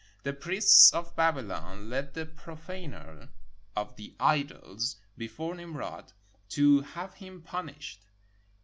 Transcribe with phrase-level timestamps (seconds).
[0.23, 3.29] The priests of Babylon led the pro faner
[3.75, 6.13] of the idols before Nimrod
[6.49, 7.99] to have him punished.